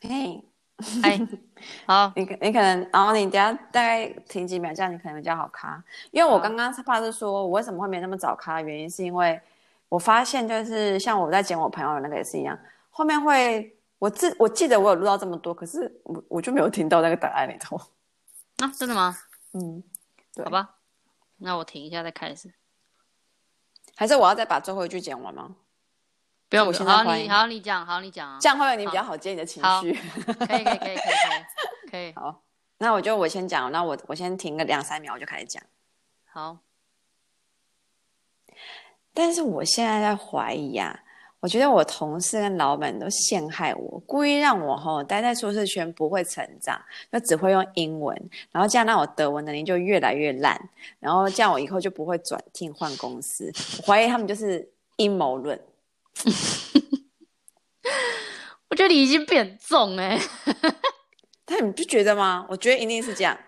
[0.00, 0.44] 嘿，
[1.02, 1.18] 哎，
[1.86, 5.82] 好，你你可能，然后你等下大概停几秒，这样你可能比较好卡。
[6.10, 9.40] 因为我刚刚怕是说我为什么会没那么早卡的原因，是因为
[9.88, 12.58] 我发现就是像我在剪我朋友的那个也是一样，
[12.90, 17.76] 后面会我自我记得我有录到这么多，可是我我就没有听到那个档案里头。
[18.58, 19.16] 啊，真的吗？
[19.54, 19.82] 嗯，
[20.34, 20.76] 对，好吧，
[21.38, 22.52] 那我停一下再开始。
[23.94, 25.56] 还是我要再把最后一句剪完吗？
[26.48, 28.38] 不要，我现在好，你好，你讲，好，你讲啊。
[28.40, 29.92] 这样会你比较好接你的情绪。
[29.92, 31.10] 可以，可以，可以，可以，可
[31.90, 32.12] 以，可以。
[32.14, 32.42] 好，
[32.78, 35.62] 那我就我先讲，那我我先停个两三秒，我就开始讲。
[36.30, 36.58] 好。
[39.12, 40.96] 但是我现在在怀疑啊，
[41.40, 48.16] 我觉得我同事跟老板都陷害我，故意让我吼待在舒适圈不会成长，就只会用英文，
[48.52, 50.56] 然后这样让我德文能力就越来越烂，
[51.00, 53.50] 然后这样我以后就不会转 team 换公司。
[53.78, 55.58] 我怀疑他们就是阴谋论。
[58.68, 60.28] 我觉得你已经变重哎、欸，
[61.44, 62.44] 但你不觉得吗？
[62.48, 63.38] 我觉得一定是这样。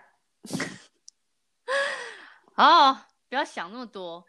[2.54, 2.96] 哦，
[3.28, 4.24] 不要想那么多。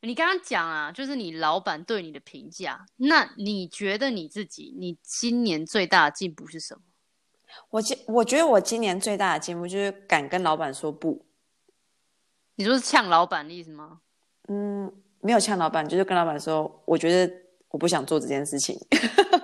[0.00, 2.84] 你刚刚讲啊，就是你老板对你的评价。
[2.96, 6.82] 那你觉得你自己，你今年最大的进步是什么？
[7.70, 11.24] 我今我觉得我今年最大的进步就是敢跟老板说不。
[12.56, 14.00] 你说是呛老板的意思吗？
[14.48, 17.32] 嗯，没有呛老板，就是跟老板说，我觉得。
[17.72, 18.78] 我不想做这件事情。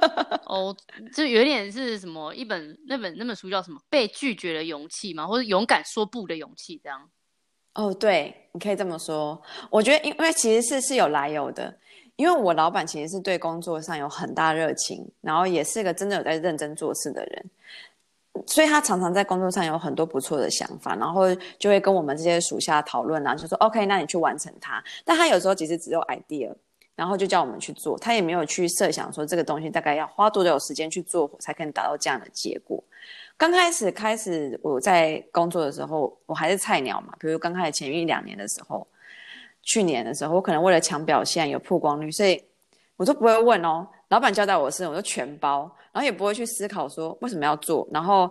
[0.47, 0.75] 哦，
[1.13, 3.81] 就有点是什么一本那本那本书叫什么？
[3.91, 5.27] 被拒绝的勇气吗？
[5.27, 6.81] 或者勇敢说不的勇气？
[6.83, 7.11] 这样？
[7.75, 9.41] 哦，对，你可以这么说。
[9.71, 11.77] 我觉得，因为其实是是有来由的。
[12.17, 17.45] 因为我老板其实是对工作上有很大热情，然后也是个真的有在认真做事的人，
[18.45, 24.83] 所以他常常在工作上有很多不错的想法，然后就会跟我们这些属下讨论啊，就说 OK，那你去完成它。
[25.05, 26.53] 但他有时候其实只有 idea。
[26.99, 32.83] 然后就叫我们去做，他也没有去设想说这个东西大概要花多久时间去做才可以达到这样的结果。
[33.37, 38.85] 刚开始开始我在工作的时候，我还是菜鸟嘛，比如刚开始前一两年的时候，
[39.63, 42.43] 去年的时候，我可能为了抢表现有曝光率，所以
[42.97, 48.29] 我都不会问哦，老板交代我的事，我就全包，然后也不会去思考说为什么要做，然后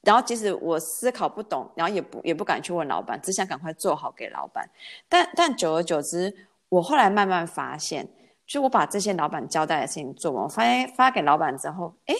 [0.00, 4.66] 然后即使我思考不懂，然后也不也不敢去问老板，只想赶快做好给老板。
[5.06, 6.34] 但但久而久之。
[6.68, 8.08] 我后来慢慢发现，
[8.46, 12.14] 就我把这些老板交代的事情做完，我发现发给老板之后，哎，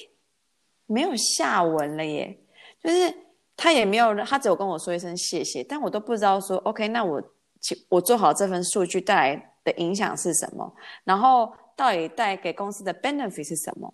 [0.87, 2.39] 没有下文了耶。
[2.83, 3.13] 就是
[3.57, 7.23] 他也没有，他只有跟我说一声谢谢，但我都不知道说，OK，那我
[7.89, 10.73] 我做好这份数据带来的影响是什么？
[11.03, 13.93] 然后到底带给公司的 benefit 是什么？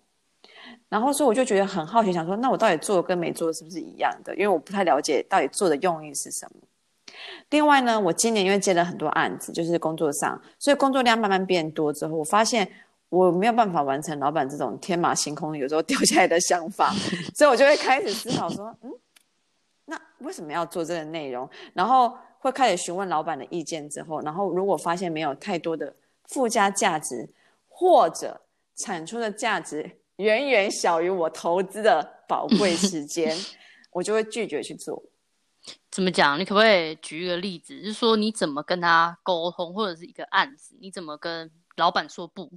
[0.89, 4.35] 然后所以我就觉得很好奇，想说，那我到底做跟没做是不是一样的？
[4.35, 6.61] 因为我不太了解到底做的用意是什么。
[7.49, 12.67] 另外呢，我今年因为接了很多案子，就是工作上，所以工作量慢慢变多之后，我发现
[13.09, 16.93] 我没有办法完成老板这种天马行空、有时候掉下来的想法，
[17.35, 18.91] 所以我就会开始思考说，嗯，
[19.85, 21.47] 那为什么要做这个内容？
[21.73, 25.93] 然后会开始询问老板的意见之后，然后如果发现没有太多的
[26.25, 27.29] 附加价值，
[27.69, 28.41] 或者
[28.75, 33.35] 产出的价值远远小于我投资的宝贵时间，
[33.91, 35.03] 我就会拒绝去做。
[35.91, 36.39] 怎么讲？
[36.39, 37.79] 你可不可以举一个例子？
[37.79, 42.51] 就是说你怎么跟他沟通，或者是一个案子，你怎么跟老板说不？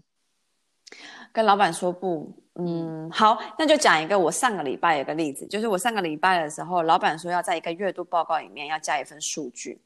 [1.33, 9.83] 跟老板说不，嗯，好，那就讲一个我上个礼拜有个例子，就是我上个礼拜的时候，老板说要在一个月度报告里面要加一份数据，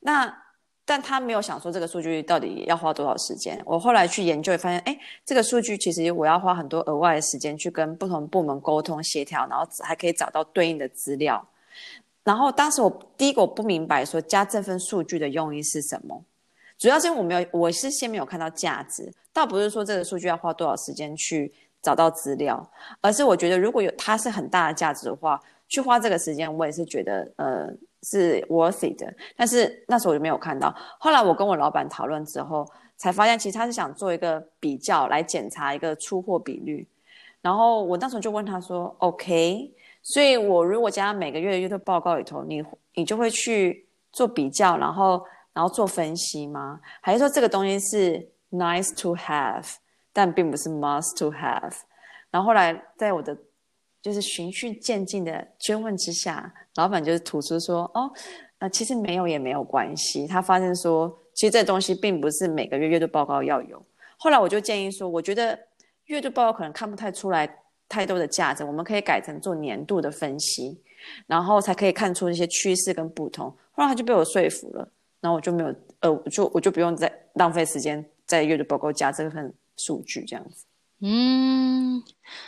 [0.00, 0.36] 那
[0.84, 3.62] 但他没有想说这个数据到底要花多少时间。
[3.64, 11.48] 我后来去研究，发现，哎，这个数据其实我要花很多额外的时间去跟不同部门沟通协调，然后还可以找到对应的资料。
[12.24, 16.24] 然后当时我第一个我不明白说加这份数据的用意是什么，
[16.78, 22.64] 主要是因为我没有，我是先没有看到价值，倒不是说这个数据要花多少时间去找到资料，
[23.00, 27.68] 而是我觉得如果有它是很大的价值的话，去花这个时间我也是觉得呃
[28.04, 29.12] 是 worthy 的。
[29.36, 32.64] 但是那时候我就没有看到，后来我跟我老板讨论之后，
[32.96, 36.86] 才发现其实他是想做一个比较来检查一个出货比率，
[37.40, 39.72] 然后我那时就问他说，OK。
[40.04, 42.62] 所以，我如果加每个月的月度报告里头，你
[42.94, 46.80] 你就会去做比较，然后然后做分析吗？
[47.00, 49.76] 还是说这个东西是 nice to have，
[50.12, 51.72] 但并不是 must to have？
[52.32, 53.36] 然后后来在我的
[54.02, 58.10] 就是循序渐进的追问之下，老板就是吐出说：“哦，
[58.58, 63.80] 呃，其实没有也没有关系。”他发现说，其实这东西并不是每个月月度报告要有。
[64.18, 65.56] 后来我就建议说，我觉得
[66.06, 67.61] 月度报告可能看不太出来。
[67.92, 70.80] 太多的价值，我们可以改成做年度的分析，
[71.26, 73.54] 然后才可以看出一些趋势跟不同。
[73.72, 74.88] 后来他就被我说服了，
[75.20, 80.64] 然后我就没有，呃，我就我就不用再浪费时间在阅读报告加这份数据这样子。
[81.00, 82.02] 嗯，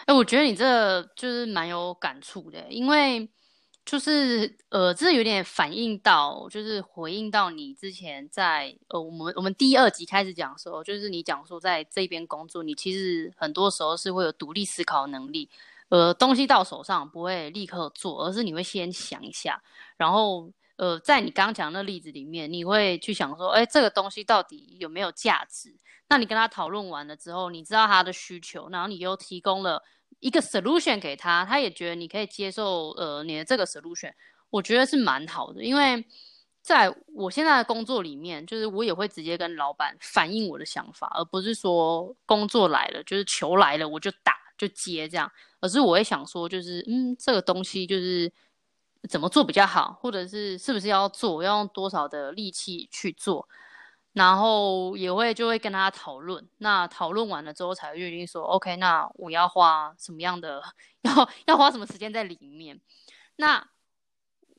[0.07, 3.29] 哎、我觉得你这就是蛮有感触的，因为
[3.85, 15.51] 就是呃，这有点反映到，就是回应到你之前在呃，我们我们第二集开始讲的时候，就是你讲说在这边工作，你其实很多时候是会有独立思考能力，
[15.91, 19.63] 呃，东西到手上不会立刻做，而是你会先想一下，
[19.99, 25.77] 然后呃，在你刚刚讲的那例子里面，你会去想说，哎、这个东西到底有没有价值？
[26.09, 29.83] 那你跟他讨论完了之后，你知道他的需求，然后你又提供了
[30.21, 34.13] 一个 solution 给他，他也觉得你可以接受呃你的这个 solution，
[34.51, 35.63] 我觉得是蛮好的。
[35.63, 36.05] 因为
[36.63, 45.31] 在我现在的工作里面，就是我也会直接跟老板反映我的想法，而不是说工作来了就是球来了我就打就接这样，
[45.61, 48.33] 而是我会想说就是嗯这个东西就是
[49.09, 53.47] 怎么做比较好，或者是是不是要做，要用多少的力气去做。
[54.15, 60.63] 然后也会就会跟他讨论，那讨论完了之后才会决定说，OK，那我要花什么样的，
[61.03, 62.81] 要要花什么时间在里面。
[63.37, 63.69] 那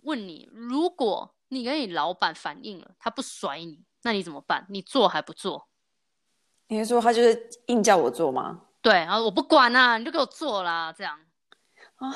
[0.03, 4.65] 问你，如果你跟你老板反映了，他不甩你，那你怎么办？
[4.69, 5.67] 你做还不做？
[6.67, 8.61] 你是说他就是硬叫我做吗？
[8.81, 11.17] 对，然后我不管啊，你就给我做啦，这样
[11.95, 12.13] 啊。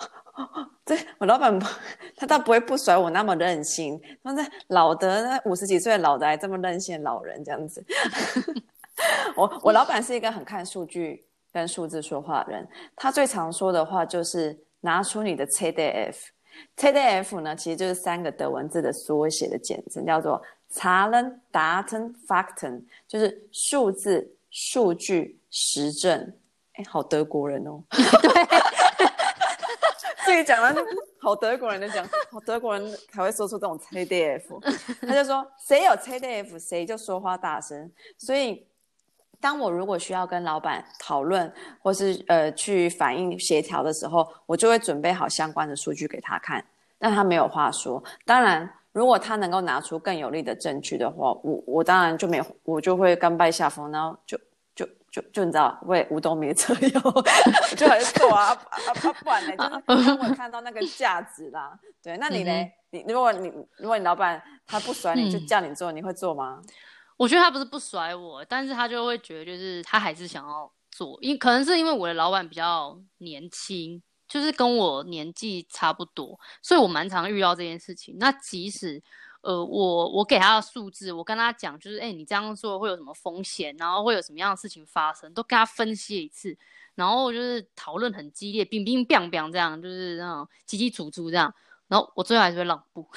[0.84, 1.56] 对，我老板，
[2.16, 4.00] 他倒不会不甩我那么任性。
[4.24, 7.84] 他那老的，那五十几岁的老的还这么任性，老人这样子。
[9.36, 12.66] 我我老板是一个很看数据跟数字说话的人。
[12.96, 16.16] 他最常说的话就是拿出你的 ZDF。
[16.76, 20.42] ZDF 呢，其实就是三个德文字的缩写的简称，叫做
[20.72, 26.34] Zahlen, Daten, Fakten，就是数字、数据、实证。
[26.74, 27.82] 哎，好德国人哦。
[27.90, 28.69] 对。
[30.30, 30.82] 自己讲的
[31.18, 34.42] 好德国人的讲，好德国人才会说出这种 CDF。
[35.00, 37.90] 他就说，谁有 CDF，谁就说话大声。
[38.16, 38.64] 所以，
[39.40, 46.64] 当我如果需要跟老板讨论，或是呃去反映协调的时候，我就会准备好相关的数据给他看，
[47.00, 48.02] 让他没有话说。
[48.24, 54.38] 当然，如果他能够拿出更有力的证据的话，我我当然就没，我就会甘拜下风，然后就。
[55.10, 57.00] 就就你知道，为五斗米折腰，
[57.76, 59.12] 就还是做啊 啊啊！
[59.24, 61.76] 不然呢，就是他会看到那个价值啦。
[62.02, 62.52] 对，那你呢？
[62.52, 63.48] 嗯、你如果你
[63.78, 66.62] 如果你老板他不甩你，就叫你做，嗯、你会做吗？
[67.18, 78.16] 我觉得他不是不甩我，但是他就会觉得，就是他还是想要做，因可能是因为我的老板比较年轻，就是跟我年纪差不多，所以我蛮常遇到这件事情。
[78.18, 79.02] 那即使。
[79.42, 86.54] 呃，我我给他的数字，我跟他讲，就是，哎、欸，你这样做会有什么风险，然后会有什么样的事情发生，都跟他分析一次，
[86.94, 91.54] 然后就是讨论很激烈，乒乒乓乓这样，就是那种叽叽喳喳这样，
[91.88, 93.08] 然后我最后还是会让步，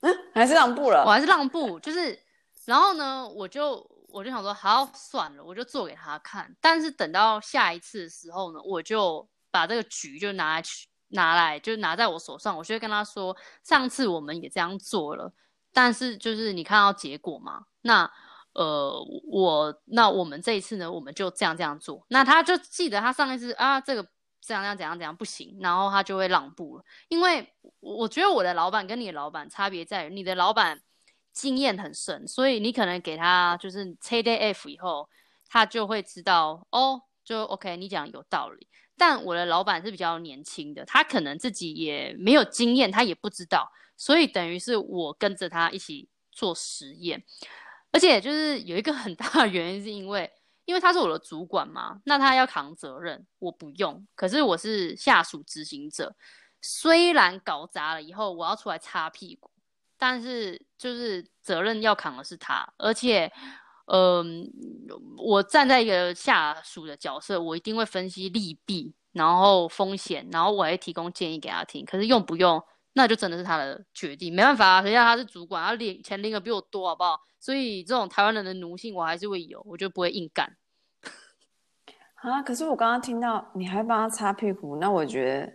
[0.00, 2.18] 嗯，还是让步了，我还是让步，就是，
[2.64, 10.86] 然后呢，我就我就想说，好，算了，我就做给他看，但是等到下一次的时候呢，我就把这个局就拿来去。
[11.08, 15.32] 拿来就拿在我手上，我就会跟他说，上次我们也这样做了，
[15.72, 17.64] 但是就是你看到结果嘛？
[17.82, 18.10] 那
[18.54, 18.92] 呃，
[19.30, 22.04] 我那我们这一次呢，我们就这样这样做。
[22.08, 24.02] 那他就记得他上一次啊，这个
[24.40, 26.84] 这样这样怎样怎样不行，然后他就会让步了。
[27.08, 30.80] 因为我觉得我的老板跟你的老板差别在于，你的老板
[31.32, 35.08] 经验很深，所以你可能给他就是 TDF 以后，
[35.48, 38.66] 他就会知道哦，就 OK，你讲有道理。
[38.96, 47.22] 但我的老板是比较年轻的，他可能自己也没有经验，他也不知道，所以等于是我跟着他一起做实验，
[47.92, 50.32] 而且就是有一个很大的原因，是因为
[50.64, 56.16] 因为他是我的主管嘛，那他要扛责任，我不用，可是我是下属执行者，
[56.62, 59.50] 虽然搞砸了以后我要出来擦屁股，
[59.98, 63.30] 但是就是责任要扛的是他，而且。
[63.90, 64.46] 嗯，
[65.16, 71.86] 我站在一个下属的角色，我一定会分析利弊，然后风险，然后我还会提供建议给他听。
[71.86, 74.82] 可是用不用，那就真的是他的决定，没办法啊。
[74.82, 77.18] 谁叫他是主管，他领钱领的比我多，好不好？
[77.40, 80.54] 所以这种台湾人的奴性，我还是会有，我就不会硬干。
[82.16, 85.52] 啊，可是我刚刚听到你还帮他擦屁股，那我觉得，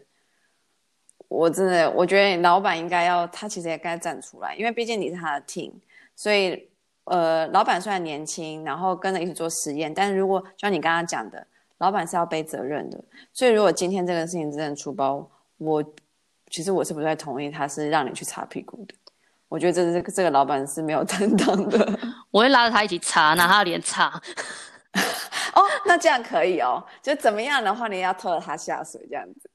[1.28, 5.72] 我真的，我觉得你老板应该要，他其实也该站出来，因为毕竟你是他的 team，
[6.16, 6.73] 所以。
[7.06, 11.46] 呃，老板虽然年轻，然后跟着一起做实验，但是如果就像你刚刚讲的，
[11.80, 13.04] 老板是要背责任的。
[13.34, 15.84] 所以如果今天这个事情真的出包，我
[16.50, 18.94] 其实我是不太同意他是让你去擦屁股的。
[19.50, 22.00] 我觉得这这个这个老板是没有 担当的。
[22.32, 24.08] 我会拉着他一起擦，拿他的脸擦。
[25.54, 26.84] 哦，那这样可以哦。
[27.02, 29.50] 就怎么样的话，你也要拖着他下水这样子。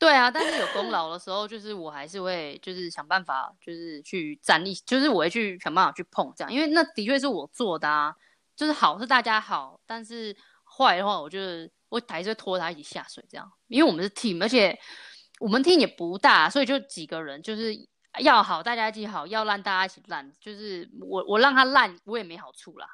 [0.00, 8.16] 对啊，但是有功劳的时候，就是我还是会就是想办法，就是去站立，就是我会去想办法去碰这样，因为那的确是我做的啊，
[8.56, 14.74] 就是好是大家好，但是坏的话，我就是我还是会拖他一起下水，这样，因为我们是 team，而且
[15.38, 17.74] 我们 team 也不大，所以就几个人，就是
[18.20, 22.88] 要好大家一起好，要烂大家一起烂，就是我我让他烂，我也没好处啦。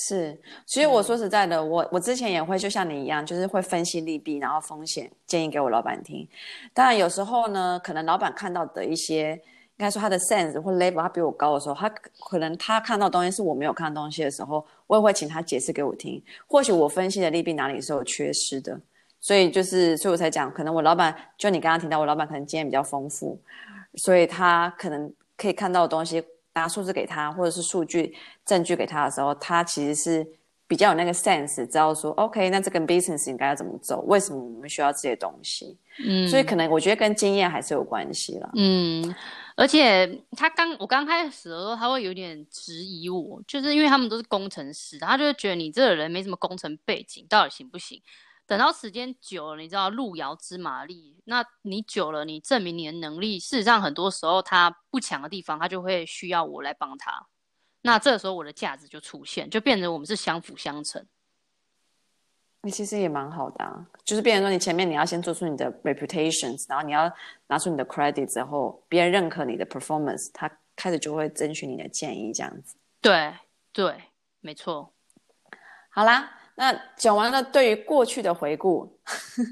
[0.00, 6.26] 是，其实我说实在的，嗯、我我之前也会就像你一样，就是会分析利弊，然后风险建议给我老板听。
[6.72, 11.88] 当然有时候呢，可能老板看到的一些，应该说他的 sense 或 level 他比我高的时候，他
[12.30, 16.22] 可能他看到东西是我没有看到东西的时候，我也会请他解释给我听。
[16.46, 18.80] 或许我分析的利弊哪里是有缺失的，
[19.20, 23.36] 所以就是所以我才讲，可能我老板就你刚刚提到，我老板可能经验比较丰富，
[23.96, 26.22] 所以他可能可以看到的东西。
[26.58, 30.26] 拿数字给他，或者是数据证据给他的时候，他其实是
[30.66, 34.00] 比较有那个 sense，知道说，OK，那这个 business 应该要怎么走？
[34.02, 35.76] 为什么我们需要这些东西？
[36.04, 38.50] 嗯，所以可能我觉得跟经验还是有关系了。
[38.54, 39.14] 嗯，
[39.56, 48.00] 而且他刚我刚开始的时候，他会有点质疑我，就是因为他们都是工程师，他就会觉得你这个人没什么工程背景，到底行不行？
[48.48, 51.20] 等到时间久了，你知道路遥知马力。
[51.26, 53.38] 那你久了，你证明你的能力。
[53.38, 57.26] 事实上，很多时候他不强的地方，他就会需要我来帮他。
[57.82, 61.06] 那这个时候，我的价值就出现，就变成我们是相辅相成。
[62.62, 67.12] 你其实也蛮好的啊，就是变成说，你前面你要先做出你的 reputations，然后你要
[67.48, 72.76] 拿出你的 credit 之后，别人认可你的 performance，他开始就会征询你的建议，这样子。
[73.02, 73.34] 对
[73.74, 74.04] 对，
[74.40, 74.94] 没错。
[75.90, 76.36] 好啦。
[76.60, 78.98] 那讲完了对于过去的回顾，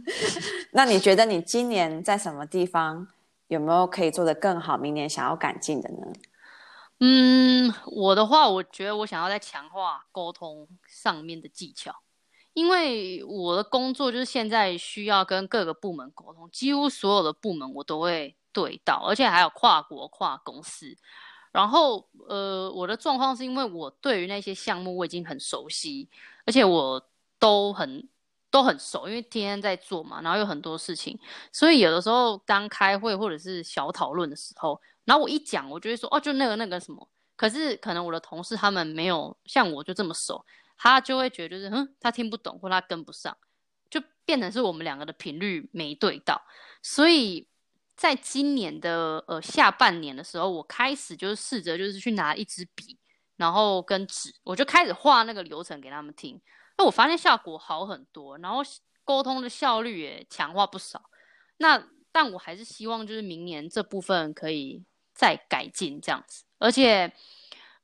[0.75, 3.07] 那你觉得你今年在什么地方
[3.47, 4.77] 有没有可以做得更好？
[4.77, 6.13] 明年想要改进的呢？
[6.99, 11.95] 嗯，我的话，我觉得我想要在强化沟通上面的技巧，
[12.55, 20.97] 因为我的工作就是现在需要跟各个部门沟通，几乎所有的部门我都会对到，而且还有跨国跨公司。
[21.57, 26.07] 然后，呃，我的状况是因为我对于那些项目我已经很熟悉。
[26.45, 27.03] 而且我
[27.39, 28.07] 都很
[28.51, 31.19] 都很熟，因为天天在做嘛，然后有很多事情，
[31.51, 37.09] 所以有的时候刚开会或者是小讨论的时候，然后我一讲，我就会说哦，就那个那个什么。
[37.37, 40.45] 可是可能我的同事他们没有像我就这么熟，
[40.77, 43.35] 他就会觉得就是嗯，他听不懂或他跟不上，
[43.91, 46.41] 就变成是我们两个的频率没对到。
[46.83, 47.49] 所以
[47.97, 52.99] 在今年的呃下半年的时候，我开始就是试着就是去拿一支笔。
[53.39, 56.41] 然后跟纸，我就开始画那个流程给他们听，
[56.79, 58.63] 那我发现效果好很多，然后
[59.05, 61.03] 沟通的效率也强化不少。
[61.59, 66.45] 那但我还是希望就是明年这部分可以再改进这样子。
[66.59, 67.13] 而且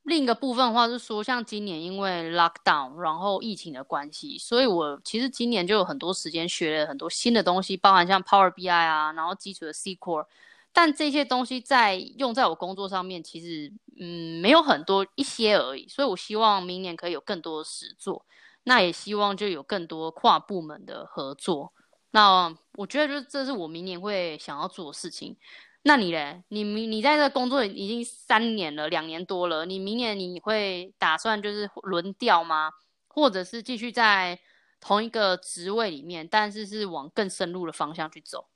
[0.03, 10.25] 另一个部分的话是说，像今年因为 lockdown，然后疫情的关系，所以我其实今年就有很多时间学了很多新的东西，包含像 Power BI 啊，然后基础的 SQL。
[10.73, 18.25] 但这些东西在用在我工作上面，其实嗯没有很多一些而已，所以我希望明年可以有更多的实作，
[18.63, 21.71] 那也希望就有更多跨部门的合作。
[22.11, 25.37] 那我觉得就是这是我明年会想要做的事情。
[25.83, 26.41] 那你嘞？
[26.47, 32.71] 你明你在这工作已经三年了，两年多了，你明年你会打算就是轮调吗？
[33.07, 34.39] 或者是继续在
[34.79, 38.47] 同一个职位里面，但是是往更深入的方向去走？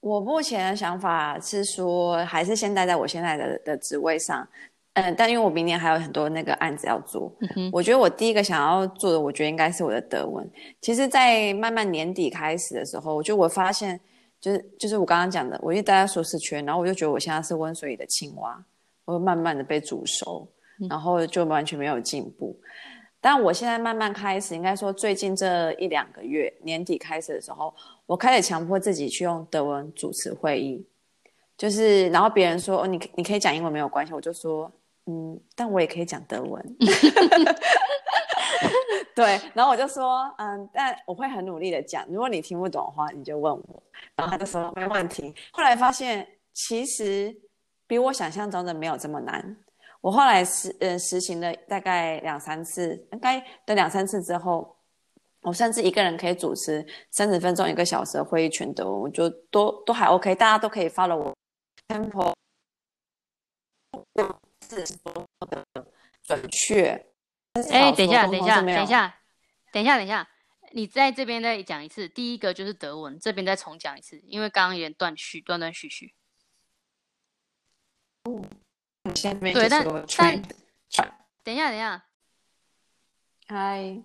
[0.00, 4.46] 我目前的想法是说，还是先待在我现在的的职位上，
[4.92, 10.48] 嗯，但因为我明年还有很多那个案子要做，嗯哼，我觉得我第一个想要做的，我觉得应该是我的德文。
[10.80, 14.00] 其实，在慢慢年底开始的时候，我就我发现，
[14.40, 18.64] 就是就是我刚刚讲的，我一直待在舒适圈，然后我就觉得我现在是温水里的青蛙，
[19.04, 20.46] 我会慢慢的被煮熟，
[20.88, 22.56] 然后就完全没有进步。
[23.20, 27.74] 但我现在慢慢开始，应该说最近这一两个月，年底开始的时候，
[28.04, 30.86] 我开始强迫自己去用德文主持会议，
[31.56, 34.70] 就是然后别人说哦，你你可以讲英文没有关系，我就说
[35.06, 36.62] 嗯，但我也可以讲德文。
[39.14, 43.82] 对，然后我就说嗯，但我会很努力的讲，如果你听不懂的话，你就问我。
[44.14, 45.34] 然后他就说没问题。
[45.52, 47.34] 后来发现其实
[47.86, 49.56] 比我想象中的没有这么难。
[50.02, 54.76] 我后来实呃实行了大概两三次，应该的两三次之后，
[55.40, 61.34] 我甚至一个人可以主持三十分钟、一个小时的会议全都，我就都都还 OK，大家都可以 follow 我
[61.88, 62.32] tempo，
[64.68, 65.64] 是说的
[66.22, 67.06] 准确。
[67.70, 69.14] 哎，等一下，等一下，等一下，
[69.72, 70.28] 等一下，等一下，
[70.72, 76.14] 你在这边再讲一次，第一个就是德文，这边再重讲一次，因为刚刚有点断续，断断续续。
[78.24, 78.42] 哦。
[79.04, 79.84] 对，但
[80.18, 80.42] 但
[81.44, 82.04] 等一下，等一下，
[83.46, 84.02] 嗨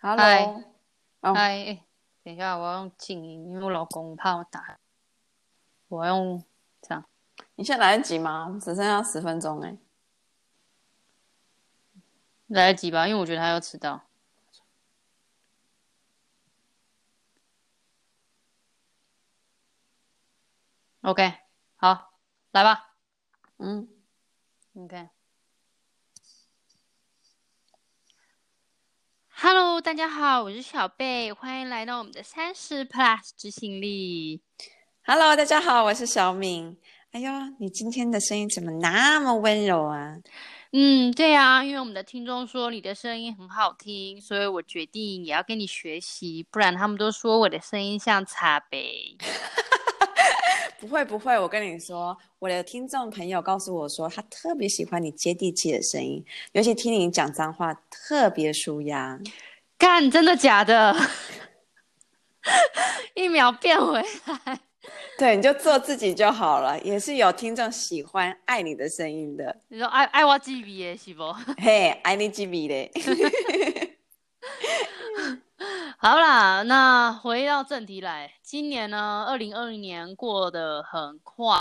[0.00, 0.64] ，Hello，
[1.34, 1.84] 嗨，
[2.22, 4.78] 等一下，我要用静音，因为我老公怕我打，
[5.88, 6.44] 我要用。
[7.58, 8.56] 你现在来得及吗？
[8.60, 9.76] 只剩下十分钟哎。
[12.46, 13.08] 来得及吧？
[13.08, 14.00] 因为我觉得他要迟到。
[21.00, 21.34] OK，
[21.74, 22.14] 好，
[22.52, 22.94] 来吧。
[23.56, 23.88] 嗯
[24.76, 25.08] ，OK。
[29.30, 34.44] Hello，大家好，我是小贝，欢迎来到我们的三十 Plus 执行力。
[35.02, 36.80] Hello，大家好，我是小敏。
[37.12, 40.18] 哎呦，你今天的声音怎么那么温柔啊？
[40.72, 49.16] 嗯，对啊，因为我们的听众说你的声音很好听，所以我决定也要跟你学习，不然他们都说我的声音像茶杯。
[50.78, 56.22] 不会不会，我跟你说，我的听众朋友告诉我说，他特别喜欢你接地气的声音，
[56.52, 59.18] 尤其听你讲脏话特别舒压。
[59.78, 60.94] 干，真的假的？
[63.16, 64.04] 一秒变回
[64.44, 64.60] 来。
[65.18, 66.80] 对，你就做自己就好了。
[66.82, 69.56] 也是有听众喜欢爱你的声音的。
[69.68, 71.32] 你说爱爱我 G B 的是不？
[71.58, 72.90] 嘿，爱你 G B 的。
[75.98, 81.60] 好啦，那回到正题来，今年呢，二零二零年过得很快，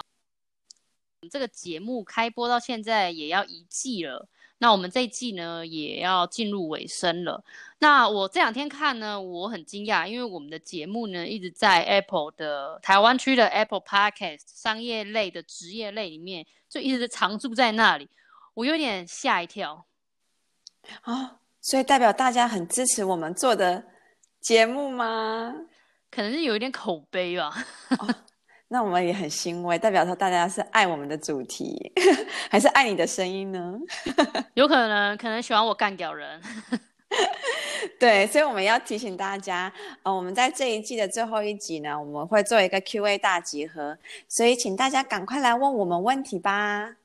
[1.31, 4.27] 这个节目开播到现在也要一季了。
[4.59, 7.43] 那我们这一季呢，也要进入尾声了。
[7.79, 18.09] 那我这两天看呢，我很惊讶，因为我们的节目呢，一直在 Apple 的台湾区的 Apple Podcast 商业类的职业类里面，就一直常驻在那里，
[18.55, 19.85] 我有点吓一跳。
[21.03, 23.83] 哦，所以代表大家很支持我们做的。
[24.39, 25.53] 节目吗？
[26.09, 27.51] 可能是有一点口碑吧。
[27.99, 28.15] 哦，
[28.69, 31.91] 那我们也很欣慰，代表说大家是爱我们的主题，
[32.51, 33.77] 还是爱你的声音呢？
[34.55, 36.41] 有可能，可能喜欢我干掉人。
[37.97, 39.71] 对，所以我们要提醒大家，
[40.03, 43.97] 呃，我们在这一季的最后一集呢，我们会做一个 Q&A 大集合，
[44.27, 46.97] 所以请大家赶快来问我们问题吧。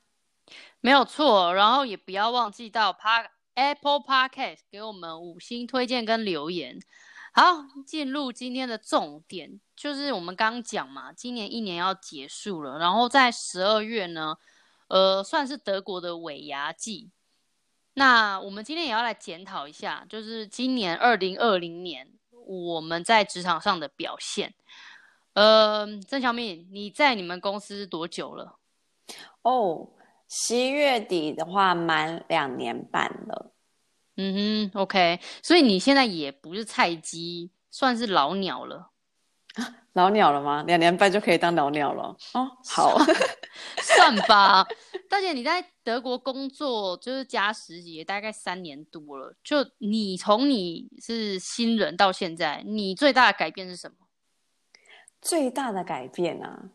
[0.81, 6.79] 没有错，然后也不要忘记到 Park Apple Podcast 给我们五星推荐跟留言。
[7.35, 14.37] 好，进入今天的重点，就是我们刚刚讲嘛，今年一年要结束了，然后在十二月呢，
[14.87, 17.09] 呃，算是德国的尾牙季。
[17.95, 22.07] 那我们今天也要来检讨一下，就是今年二零二零年
[22.45, 24.53] 我们在职场上的表现。
[25.33, 28.59] 呃，曾小敏，你在你们公司多久了？
[29.41, 29.89] 哦，
[30.29, 33.52] 十一月底的话，满两年半了。
[34.15, 38.91] 嗯哼，OK，所以你现在也不是菜鸡，算是老鸟了。
[39.93, 40.63] 老鸟了吗？
[40.65, 42.15] 两年半就可以当老鸟了？
[42.33, 42.97] 哦，好，
[43.81, 44.65] 算吧。
[45.09, 49.35] 大姐，你在德国工作就是加实习，也大概三年多了。
[49.43, 53.97] 就你从你是新人到现在，你最大的改变是什么？
[55.21, 56.69] 最大的改变啊。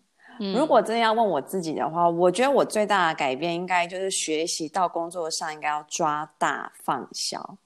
[0.55, 7.57] 如果真的要问我自己的话，我觉得我最大的改变应该就是学习到工作上应该要抓大放小，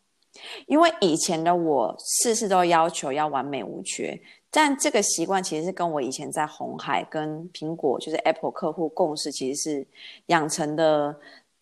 [0.67, 9.87] 因为以前的我事事都要求要完美无缺，但这个习惯其实是跟我以前在红海跟苹果就是 Apple 客户共事，其实是
[10.27, 11.15] 养成的。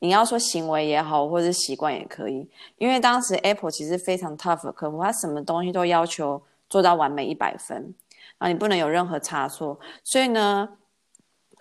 [0.03, 7.95] 你要说行为也好，或者是习惯也可以，因为当时 Apple 其实非常 tough 的客户，他什么东西都要求做到完美一百分
[8.39, 10.69] 啊，你不能有任何差错，所以呢。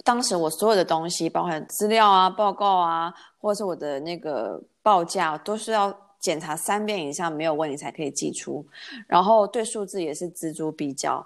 [0.03, 8.65] 当时我所有的东西，包含资料啊、报告啊，或者是我的那个报价，都是要检查三遍以上没有问题才可以寄出。
[9.07, 11.25] 然后对数字也是錙铢必较，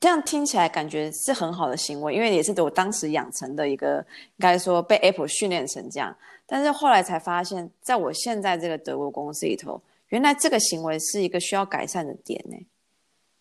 [0.00, 4.04] 这样听起来感觉是很好的行为，因为也是我当时养成的一个，
[4.36, 6.14] 应该说被 Apple 训练成这样。
[6.46, 12.56] 但是后来才发现，在我现在这个德国公司里头，原来这个行为是一个需要改善的点呢。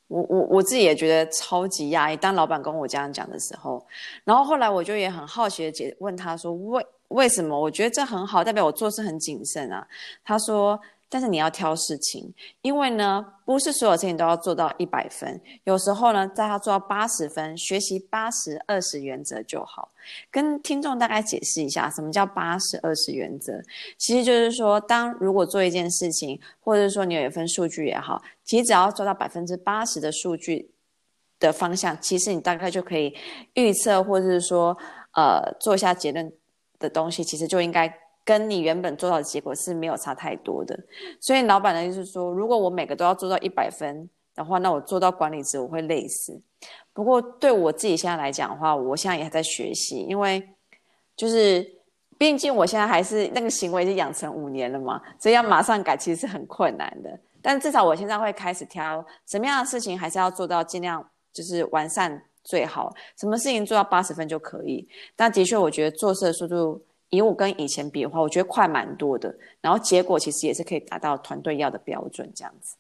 [0.08, 2.18] 我我我自己也觉得超级压抑。
[2.18, 3.86] 当老板跟我这样讲的时候，
[4.24, 7.60] 然后后来我就也很好奇的解问他说，为为什么？
[7.60, 9.88] 我觉得这很好，代表我做事很谨慎啊。
[10.24, 10.80] 他说。
[11.14, 15.40] 但是你要挑事情，因为呢，不是所有事情都要做到一百分。
[15.64, 19.92] 有时候呢，在他做到八十分，学习八十二十原则就好。
[20.32, 23.62] 跟听众大概解释一下，什么叫八十二十原则？
[24.00, 30.72] 其实就是说，当如果做一件事情，或者是说你有一份数据也好，其实只要做到百分之八十的数据
[31.40, 33.16] 的方向，其实你大概就可以
[33.54, 34.76] 预测，或者是说，
[35.12, 36.34] 呃，做一下结论
[36.80, 38.00] 的东西，其实就应该。
[38.26, 40.80] 跟你原本做到的结果是没有差太多的，
[41.20, 46.40] 所以老板的意思是说，如果我每个都要做到一百分的话，那我做到管理职我会累死。
[46.94, 50.42] 不过对我自己现在来讲的话，我现在也还在学习，因为
[51.18, 51.70] 就是
[52.18, 57.20] 毕竟我现在还是那个行为已经养成五年了嘛，所以要马上改其实是很困难的。
[57.42, 64.88] 但至少我现在会开始挑什么样的事情还是要做到尽量就是完善最好，什么事情做到八十分就可以。
[65.14, 66.82] 但的确，我觉得做事的速度。
[67.16, 69.34] 以我跟以前比的话，我觉得快蛮多的。
[69.62, 72.76] 然后结果其实也是可以达到团队要的标准，这样子。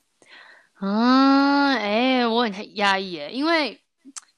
[0.81, 3.79] 嗯，哎、我很压抑耶，因为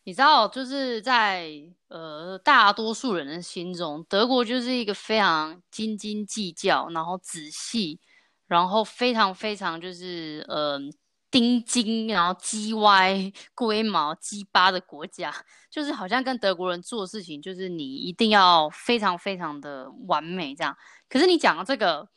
[0.03, 1.49] 你知道，就是在
[1.88, 7.99] 呃大多数人的心中，德国就是一个非常斤斤计较，然后仔细，
[8.47, 10.93] 然后非常非常就是嗯。
[11.36, 13.13] 钉精，然后鸡歪、
[13.54, 15.36] 龟毛、鸡巴的国家，
[15.69, 20.74] 就是好像跟德国人做事情，就是你一定要非常非常的完美这样。
[21.10, 22.08] 可是你讲的这个，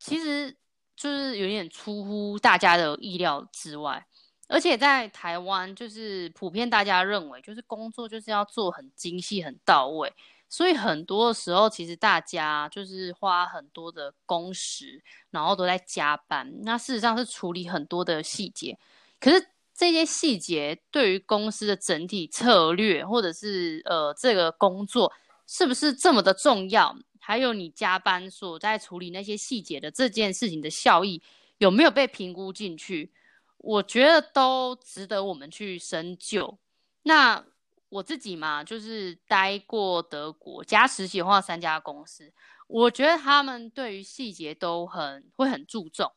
[0.00, 0.56] 其实
[0.96, 4.04] 就是有点出乎大家的意料之外。
[4.48, 10.12] 而且在台湾，就是普遍大家认为，就是工作就是要做很精细、很到位。
[10.54, 16.48] 所以很多的时候，其实大家就是花很多的工时，然后都在加班。
[16.62, 18.78] 那事实上是处理很多的细节，
[19.18, 25.12] 可是这些细节对于公司的整体策略，或者是呃这个工作
[25.48, 26.96] 是不是这么的重要？
[27.18, 31.20] 还有你加班所在处理那些细节的这件事情的效益
[31.58, 33.10] 有没有被评估进去？
[33.58, 36.56] 我觉得都值得我们去深究。
[37.02, 37.44] 那。
[37.94, 42.32] 我自己嘛，就是待过德国加实习的话三家公司，
[42.66, 46.10] 我觉得他们对于细节都很会很注重，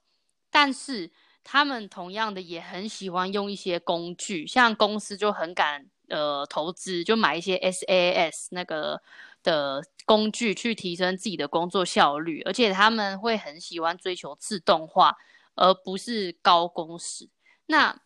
[0.50, 1.12] 但是
[1.44, 9.00] 他们同样的也很喜欢用一些工具，像公司就很敢呃投资，就买一些 SaaS 那个
[9.44, 15.16] 的工具去提升自己的工作效率，而且他们会很喜欢追求自动化，
[15.54, 17.30] 而不是高工时。
[17.68, 18.02] 那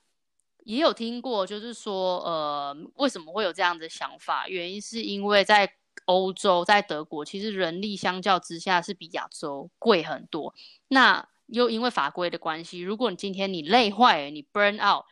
[0.63, 4.47] 也有听过，就是说，呃，为什么会有这样的想法？
[4.47, 5.74] 原因是因为在
[6.06, 10.54] 欧洲，在德国，其实人力相较之下是比亚洲贵很多。
[10.88, 15.06] 那又因为法规的关系，如果你今天你累坏了，你 burn out，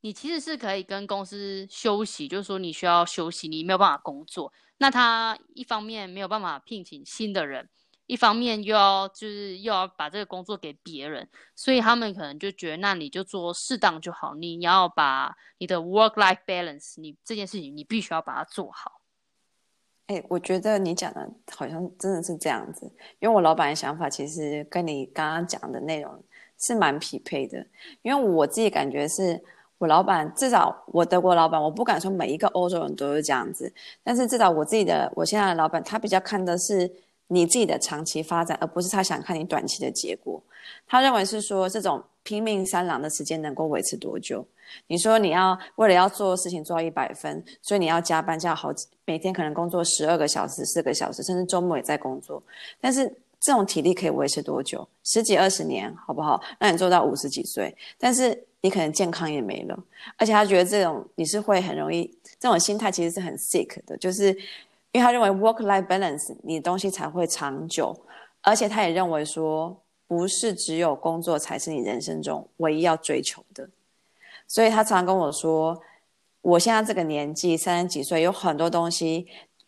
[0.00, 4.52] 你其实是可以跟公司休息，就是说你需要休息，你没有办法工作。
[4.78, 7.68] 那他一方面没有办法聘请新的人。
[8.12, 14.34] 一方面又要就是又要把这个工作给别人，所以他们可能就觉得，那你就做适当就好。
[14.34, 19.00] 你要把你的 work-life balance，你这件事情你必须要把它做好。
[20.08, 22.84] 哎、我觉得你讲的好像真的是这样子，
[23.18, 26.22] 因为我老板的想法其实跟你刚刚讲的内容
[26.60, 27.66] 是蛮匹配的。
[28.02, 29.42] 因为我自己感觉是
[29.78, 33.72] 我老板，至少我德国老板，我不敢说每一个欧洲人都是这样子，
[34.02, 36.92] 但是至少我自己的我现在的老板，他比较看的是。
[37.28, 40.42] 你自己的长期发展，而不是他想看你短期的结果。
[40.86, 44.46] 他认为是说，这种拼命三郎的时间能够维持多久？
[44.86, 52.42] 你说你要为了要做事情做到一百分，所以你要加班加好几，每天可能工作十二个小时、四个小时，甚至周末也在工作。
[52.80, 53.06] 但是
[53.40, 54.86] 这种体力可以维持多久？
[55.04, 56.40] 十几二十年，好不好？
[56.58, 59.78] 让你做到五十几岁，但是你可能健康也没了。
[60.16, 62.06] 而且他觉得这种你是会很容易，
[62.38, 64.36] 这种心态其实是很 sick 的，就是。
[64.92, 67.98] 因为他认为 work-life balance，你的东西才会长久，
[68.42, 73.68] 而且他也认为说，不是只有工作才是你人生中唯一要追求的。
[74.46, 75.80] 所以他常常跟我说，
[76.42, 79.26] 我现在这个年纪，三十几岁，有很多东西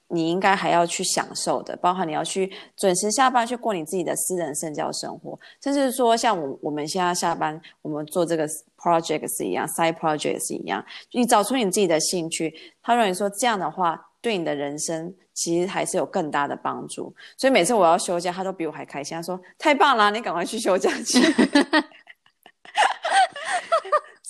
[0.09, 12.55] 你应该还要去享受的，包括你要去准时下班去过你自己的私人社交生活，甚至说像我我们现在下班，我们做这个 project 是一样，side project 是一样，你找出你自己的兴趣。
[12.83, 14.11] 他认为说这样的话。
[14.25, 19.15] 对你的人生其实还是有更大的帮助，所以每次我要休假，他都比我还开心。
[19.15, 21.21] 他说：“太棒了，你赶快去休假去。”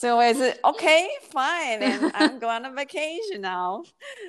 [0.05, 3.83] 所以，我也是 OK fine，I'm going on vacation now。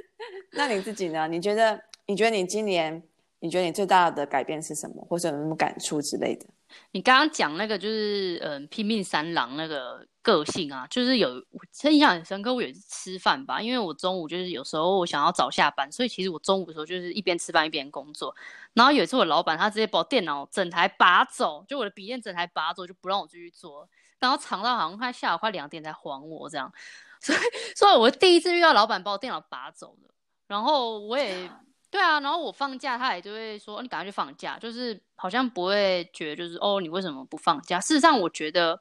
[0.55, 1.27] 那你自己呢？
[1.27, 1.77] 你觉得？
[2.05, 3.03] 你觉得你今年？
[3.39, 6.45] 你觉得你最大的改变是什么，或者有什么感触之类的？
[6.91, 11.59] 你刚刚讲那个就是嗯，拼命三郎那个个性啊，就是有我
[11.91, 12.53] 印象很深刻。
[12.53, 18.33] 我有一次吃饭吧，因为我中午就是有时候我想要早下班，所以其实我中午的时候就是一边吃饭一边工作。
[18.71, 23.89] 然后有一次我老板他直接把我电脑整台拔走，就我的笔电整台拔走，就不让我继续做。
[24.19, 26.71] 然后长到好像快下午快两点才还我这样，
[27.19, 27.39] 所以
[27.75, 30.09] 所以我第一次遇到老板把我电脑拔走了，
[30.47, 31.49] 然后我也。
[31.91, 37.79] 对啊，然后我放假，他也就会说你赶快去放假，就是好像不会觉得就是哦，你为什么不放假？
[37.79, 38.77] 事实上，我觉得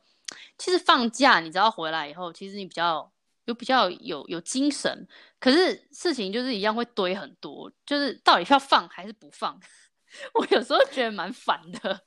[0.58, 3.08] 其实放假，你知道回来以后，其实你比较
[3.44, 5.06] 有比较有有精神，
[5.38, 9.60] 可是事情就是一样会堆很多，就是到底要放还是不放？
[10.34, 12.00] 我有时候觉得蛮烦的。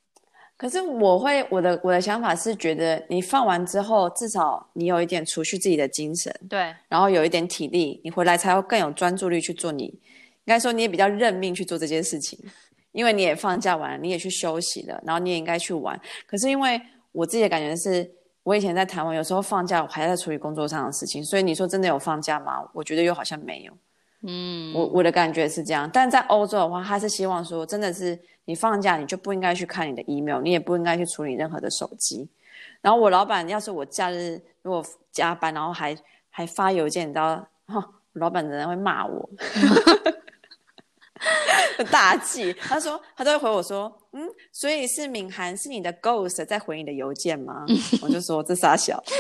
[0.58, 9.86] 可是我会我的我的想法是觉得你放完之后，至少你有一点储蓄自己的精神，对，然后有一点体力，你回来才会更有专注力去做你。
[9.86, 10.00] 应
[10.46, 12.40] 该说你也比较认命去做这件事情，
[12.92, 16.00] 因为你也放假完了，你也去休息了，然后你也应该去玩。
[16.26, 18.10] 可是因为我自己的感觉是，
[18.44, 22.68] 我以前在台湾有时候放假我还在处理工作上的事情，所以你说真的有放假吗？
[22.74, 23.74] 我觉得又好像没有。
[24.24, 25.88] 嗯，我我的感觉是这样。
[25.94, 28.18] 但在欧洲的话，他是希望说，真的是
[28.48, 32.30] 你放假你就不应该去看你的 email，你也不应该去处理任何的手机。
[32.80, 34.82] 然后我老板要是我假日如果
[35.12, 35.94] 加班，然后还
[36.30, 37.84] 还发邮件，你知道，哦，
[38.14, 39.30] 老板仍然会骂我。
[41.92, 47.66] 大忌，他说他都会回我说，嗯，所以是敏涵是你的 ghost 在回你的邮件吗？
[48.02, 49.04] 我就说这傻小。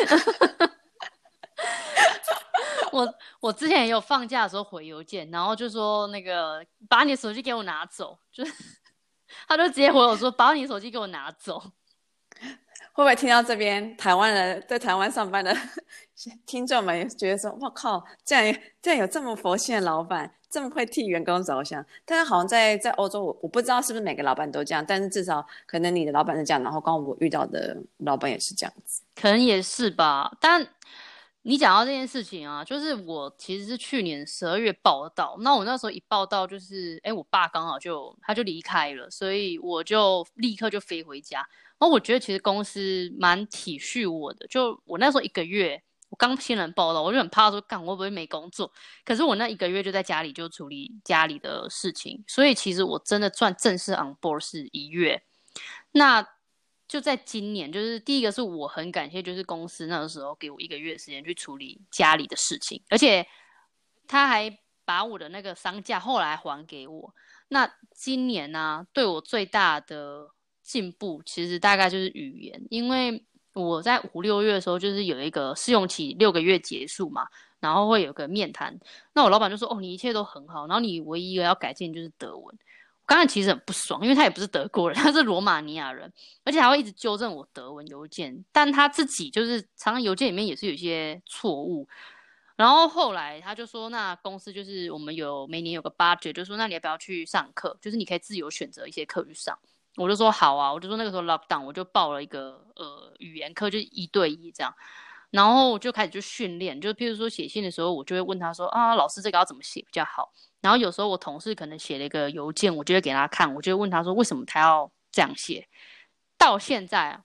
[2.93, 8.51] 我我之前也有放假的时候回邮件，然后就说那个把你的手机给我拿走，就是
[9.47, 11.61] 他就直接回我说把你的手机给我拿走。
[12.93, 15.55] 会不会听到这边台湾人在台湾上班的
[16.47, 21.83] 听众们觉得说，我靠，这样这样有这么佛系的老板，这么会替员工着想？
[22.05, 30.35] 但是好像在在欧洲，我我不知道是不是每个老板都这样，但是至少可能你的老板是这样，然后刚刚我遇到的老板也是这样子，可能也是吧。
[30.39, 30.67] 但
[31.47, 41.37] 你讲到这件事情啊，就是我其实是去年十二月报到，那我那时候一报到就是，哎，我爸刚好就他就离开了，所以我就立刻就飞回家。
[41.79, 48.69] 然后我觉得其实公司蛮体恤我的，就我那时候一个月，我刚新人报到，我就很怕说，干我会不会没工作？
[49.05, 55.23] 可是我那一个月就在家里就处理家里的事情，所以其实我真的算正式 on board 是一月。
[55.93, 56.27] 那
[56.87, 63.27] 就在今年，就是第一个是我很感谢，就是公司那个时候给我一个月时间去处理家里的事情，而且
[64.07, 67.13] 他还把我的那个丧假后来还给我。
[67.49, 70.29] 那今年呢、对我最大的
[70.61, 77.27] 进步其实大概就是语言，因为我在五六月的时候就是有一个试用期六个月结束嘛，
[77.59, 78.79] 然后会有个面谈，
[79.13, 82.57] 那我老板就说：“哦，你一切都很好，然后你唯一一个要改进就是德文。”
[83.07, 86.11] 刚才其实很不爽，因为他也不是德国人，他是罗马尼亚人，
[86.43, 91.87] 而且还会一直纠正我德文邮件，但他自己就是常常邮件里面也是有一些错误。
[92.57, 97.77] 然后后来他就说：“那公司就是我们有每年有个 budget，就说那你要不要去上课？
[97.81, 99.57] 就是你可以自由选择一些课去上。”
[99.95, 104.73] 我就说好啊，我就说那个时候 lockdown，我就报了一个呃语言课，就是一对一这样，
[105.29, 110.31] 然后我就开始就训练，就譬如说写信的时候，我就会问他说啊，老师这个要怎么写比较好？
[110.61, 115.67] 然后有时候我同事可能写了一个邮件，我就会给他看，我就会问他说为什么他要这样写？
[116.37, 117.21] 到现在啊，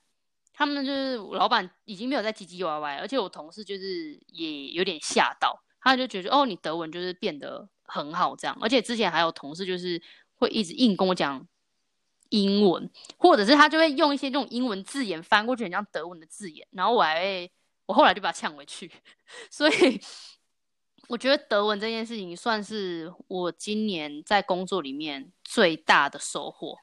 [0.52, 10.02] 他们就是老板已经没有在唧唧歪歪，而且我同事就是也有点吓到，他就觉得哦，你德文就是变得很好这样，而且之前还有同事就是
[10.36, 11.46] 会一直硬跟我讲。
[12.34, 17.52] 英文，或者是他就会用一些这种英文字眼翻过去，很像德文的字眼，然后我还会，
[17.92, 18.90] 我后来就把它呛回去。
[19.50, 20.00] 所以
[21.08, 26.78] 我觉得德文这件事情算是我今年在工作里面最大的收获。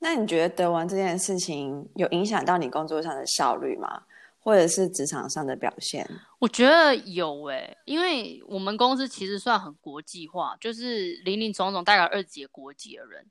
[0.00, 4.02] 那你觉得德文这件事情有影响到你工作上的效率吗？
[4.38, 6.06] 或者是职场上的表现？
[6.38, 13.26] 我觉得有诶、欸，因为我们公司其实算很国际化，就是林林总总大概二十几个国籍的人。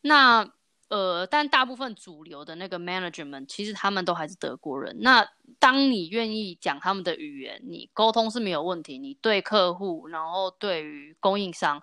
[0.00, 0.52] 那
[0.88, 4.96] 呃，但大部分主流的那个 manager 们，其实他们都还是德国人。
[5.00, 8.98] 那当你愿意讲他们的语言，你沟通是没有问题。
[8.98, 11.82] 你对客户，然后对于供应商，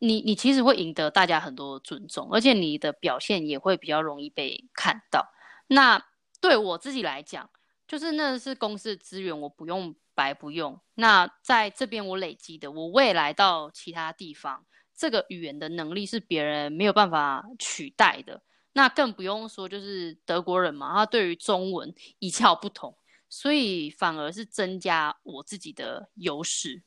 [0.00, 5.32] 你你其实会赢得大家很多尊重，而且你的表现也会比较容易被看到。
[5.68, 6.04] 那
[6.40, 7.48] 对我自己来讲，
[7.86, 10.80] 就是那是公司的资源，我不用白不用。
[10.96, 14.64] 那在这边我累积的，我未来到其他地方。
[14.96, 18.40] 这个语言的能力是别人没有办法取代的，
[18.74, 22.94] 那更不用说就是德国人嘛，他对于中文一窍不通，
[23.28, 26.82] 所以反而是增加我自己的优势。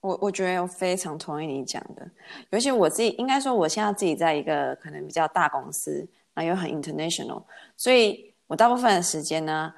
[0.00, 2.10] 我我觉得我非常同意你讲的，
[2.50, 7.42] 尤其我自己应该说，我现在自己在一个可能比较大公司，那又很 international，
[7.76, 9.72] 所以我大部分的时间呢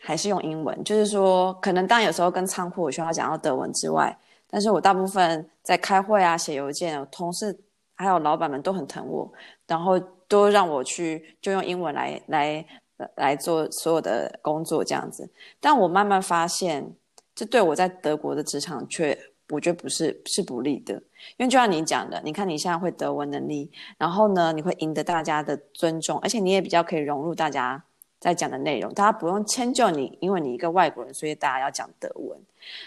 [0.00, 4.18] 还是用英文，就是说可能当然有时候跟仓库我需要讲到德文之外。
[4.48, 7.58] 但是我大部分在开会啊、写邮件，同事
[7.94, 9.30] 还有老板们都很疼我，
[9.66, 12.66] 然后都让我去就用英文来来
[13.16, 15.28] 来做所有的工作这样子。
[15.60, 16.94] 但我慢慢发现，
[17.34, 19.16] 这对我在德国的职场却
[19.50, 20.94] 我觉得不是是不利的，
[21.36, 27.84] 因为就像你讲的，你看你现在会德文能力，然后呢，你会赢得大家的尊重，而且你也比较可以融入大家
[28.18, 32.38] 在讲的内容，大家不用迁就你，因为你一个外国人，所以大家要讲德文。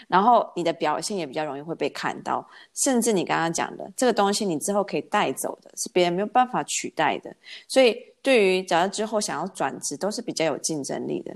[0.08, 7.34] 然后你的表现也比较容易会被看到，甚至你刚刚讲的这个东西，你之后可以带走的，是别人没有办法取代的。
[7.66, 11.34] 所以对于假如之后想要转职，都是比较有竞争力的。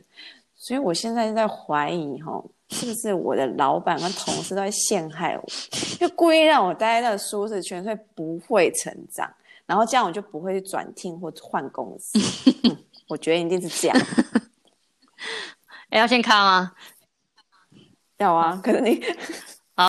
[0.57, 5.45] 所以我现在在怀疑，哈，是不是我的老板跟同事都在陷害我，
[5.99, 9.31] 就故意让我待在那个舒适圈，所以不会成长，
[9.65, 12.19] 然后这样我就不会去转 team 或换公司。
[13.09, 13.97] 我觉得一定是这样。
[15.91, 16.73] 哎，要先看吗？
[18.19, 19.05] 要啊，可是你